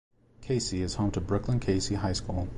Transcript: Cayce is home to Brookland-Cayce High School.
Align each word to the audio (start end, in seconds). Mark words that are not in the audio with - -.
Cayce 0.41 0.73
is 0.73 0.95
home 0.95 1.11
to 1.11 1.21
Brookland-Cayce 1.21 1.89
High 1.95 2.13
School. 2.13 2.47